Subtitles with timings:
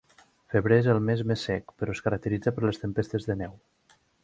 [0.53, 3.57] Febrer és el mes més sec, però es caracteritza per les tempestes de neu.